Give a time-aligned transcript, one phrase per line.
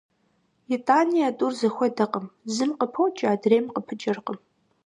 [0.75, 4.37] Итӏани а тӏур зэхуэдэкъым: зым къыпокӏэ, адрейм къыпыкӏэркъым.